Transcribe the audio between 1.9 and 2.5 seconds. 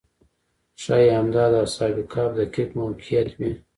کهف